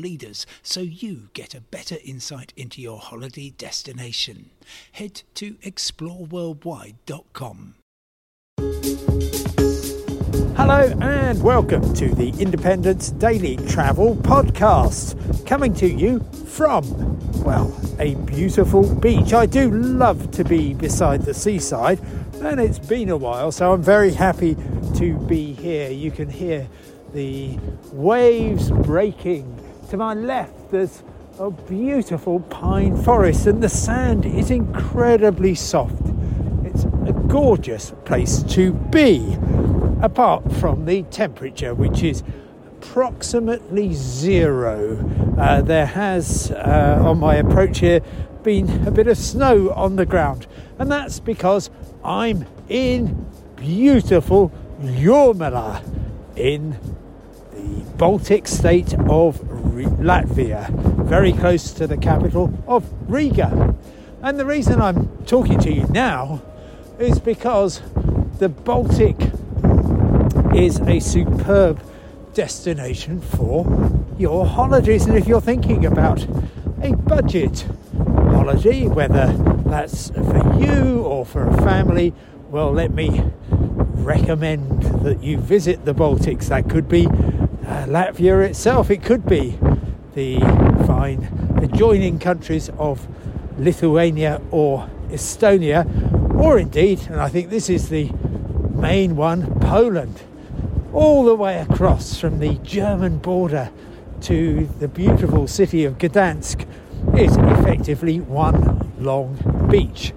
[0.00, 4.50] leaders so you get a better insight into your holiday destination.
[4.92, 7.74] Head to exploreworldwide.com.
[10.56, 16.84] Hello and welcome to the Independent's Daily Travel Podcast, coming to you from,
[17.42, 19.32] well, a beautiful beach.
[19.32, 21.98] I do love to be beside the seaside,
[22.42, 24.54] and it's been a while, so I'm very happy
[24.96, 25.90] to be here.
[25.90, 26.68] You can hear
[27.14, 27.58] the
[27.92, 29.46] waves breaking.
[29.90, 31.02] To my left, there's
[31.40, 36.00] a beautiful pine forest, and the sand is incredibly soft.
[36.64, 39.36] It's a gorgeous place to be
[40.00, 42.22] apart from the temperature, which is
[42.68, 45.04] approximately zero.
[45.36, 48.00] Uh, there has, uh, on my approach here,
[48.44, 50.46] been a bit of snow on the ground,
[50.78, 51.68] and that's because
[52.04, 55.82] I'm in beautiful Jurmala
[56.36, 56.78] in
[58.00, 59.38] Baltic state of
[60.00, 60.70] Latvia,
[61.04, 63.74] very close to the capital of Riga.
[64.22, 66.40] And the reason I'm talking to you now
[66.98, 67.82] is because
[68.38, 69.16] the Baltic
[70.54, 71.82] is a superb
[72.32, 73.66] destination for
[74.16, 75.04] your holidays.
[75.04, 76.26] And if you're thinking about
[76.80, 79.30] a budget holiday, whether
[79.66, 82.14] that's for you or for a family,
[82.48, 86.48] well, let me recommend that you visit the Baltics.
[86.48, 87.06] That could be
[87.70, 89.56] uh, Latvia itself, it could be
[90.14, 90.40] the
[90.86, 91.22] fine
[91.62, 93.06] adjoining countries of
[93.58, 95.86] Lithuania or Estonia,
[96.34, 98.10] or indeed, and I think this is the
[98.74, 100.22] main one, Poland
[100.92, 103.70] all the way across from the German border
[104.22, 106.66] to the beautiful city of Gdansk
[107.16, 110.12] is effectively one long beach.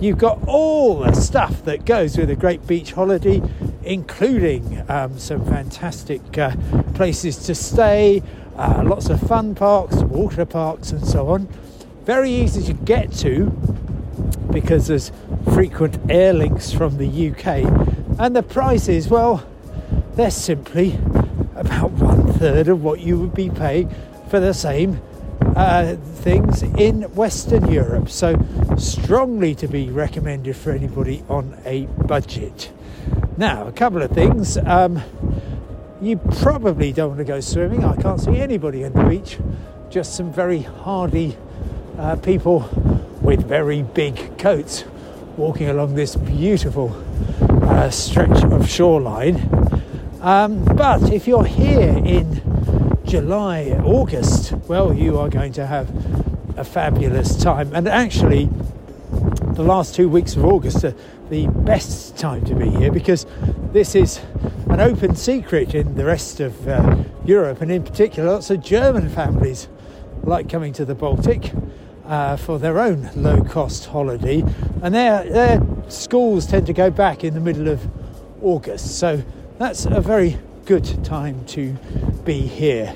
[0.00, 3.40] You've got all the stuff that goes with a great beach holiday,
[3.84, 6.54] including um, some fantastic uh,
[6.94, 8.22] places to stay,
[8.56, 11.46] uh, lots of fun parks, water parks, and so on.
[12.04, 13.46] Very easy to get to
[14.52, 15.12] because there's
[15.54, 17.64] frequent air links from the UK,
[18.18, 19.46] and the prices, well,
[20.16, 20.98] they're simply
[21.54, 23.92] about one third of what you would be paying
[24.28, 25.00] for the same
[25.56, 28.08] uh, things in Western Europe.
[28.08, 28.38] So,
[28.76, 32.70] strongly to be recommended for anybody on a budget.
[33.40, 34.58] Now, a couple of things.
[34.58, 35.00] Um,
[36.02, 37.82] you probably don't want to go swimming.
[37.86, 39.38] I can't see anybody on the beach,
[39.88, 41.38] just some very hardy
[41.96, 42.68] uh, people
[43.22, 44.84] with very big coats
[45.38, 46.94] walking along this beautiful
[47.62, 49.36] uh, stretch of shoreline.
[50.20, 52.42] Um, but if you're here in
[53.06, 55.88] July, August, well, you are going to have
[56.58, 57.74] a fabulous time.
[57.74, 58.50] And actually,
[59.60, 60.94] the last two weeks of August are
[61.28, 63.26] the best time to be here because
[63.72, 64.18] this is
[64.70, 69.10] an open secret in the rest of uh, Europe, and in particular, lots of German
[69.10, 69.68] families
[70.22, 71.52] like coming to the Baltic.
[72.06, 74.42] Uh, for their own low cost holiday,
[74.82, 77.86] and their, their schools tend to go back in the middle of
[78.42, 78.98] August.
[78.98, 79.22] So
[79.58, 81.74] that's a very good time to
[82.24, 82.92] be here.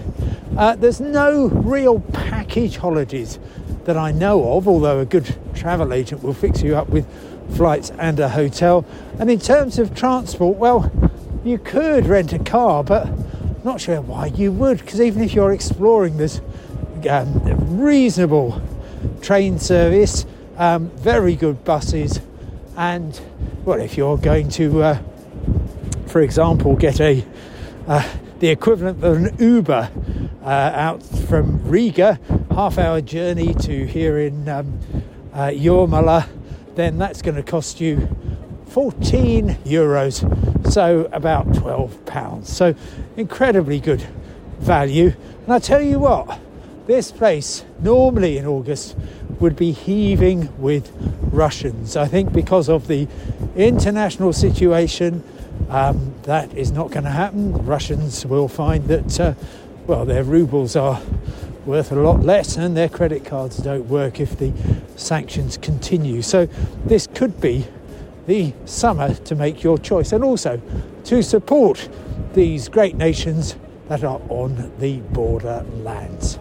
[0.56, 3.38] Uh, there's no real package holidays
[3.84, 7.06] that I know of, although a good travel agent will fix you up with
[7.56, 8.84] flights and a hotel.
[9.18, 10.90] And in terms of transport, well,
[11.44, 13.08] you could rent a car, but
[13.64, 16.40] not sure why you would, because even if you're exploring, there's
[17.08, 18.62] um, reasonable
[19.20, 20.24] train service,
[20.56, 22.20] um, very good buses,
[22.76, 23.20] and
[23.64, 24.98] well, if you're going to uh,
[26.14, 27.26] for example, get a
[27.88, 28.08] uh,
[28.44, 29.90] the equivalent of an Uber
[30.44, 32.20] uh, out from Riga,
[32.50, 34.78] half hour journey to here in um,
[35.32, 36.28] uh, Jurmala,
[36.74, 38.06] then that's going to cost you
[38.66, 42.54] 14 euros, so about 12 pounds.
[42.54, 42.74] So
[43.16, 44.02] incredibly good
[44.58, 45.14] value.
[45.44, 46.38] And I tell you what,
[46.86, 48.94] this place normally in August
[49.40, 50.92] would be heaving with
[51.32, 51.96] Russians.
[51.96, 53.08] I think because of the
[53.56, 55.24] international situation
[55.70, 57.52] um, that is not going to happen.
[57.52, 59.34] The Russians will find that, uh,
[59.86, 61.00] well, their rubles are
[61.66, 64.52] worth a lot less and their credit cards don't work if the
[64.96, 66.22] sanctions continue.
[66.22, 66.46] So,
[66.84, 67.66] this could be
[68.26, 70.60] the summer to make your choice and also
[71.04, 71.88] to support
[72.34, 73.56] these great nations
[73.88, 76.38] that are on the borderlands.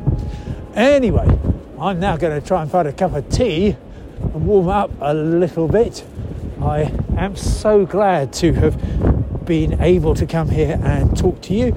[0.75, 1.27] Anyway,
[1.79, 3.75] I'm now going to try and find a cup of tea
[4.21, 6.05] and warm up a little bit.
[6.61, 9.12] I am so glad to have
[9.45, 11.73] been able to come here and talk to you.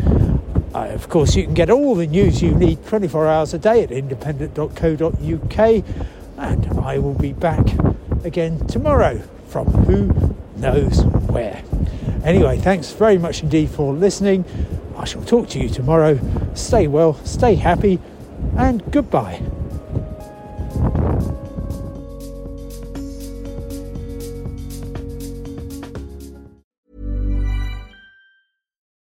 [0.75, 3.83] Uh, of course, you can get all the news you need 24 hours a day
[3.83, 5.85] at independent.co.uk,
[6.39, 7.67] and I will be back
[8.25, 11.63] again tomorrow from who knows where.
[12.25, 14.45] Anyway, thanks very much indeed for listening.
[14.97, 16.19] I shall talk to you tomorrow.
[16.55, 17.99] Stay well, stay happy,
[18.57, 19.43] and goodbye.